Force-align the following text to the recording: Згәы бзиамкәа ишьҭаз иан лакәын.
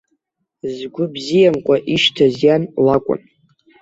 Згәы 0.73 1.05
бзиамкәа 1.13 1.75
ишьҭаз 1.93 2.35
иан 2.45 2.63
лакәын. 2.85 3.21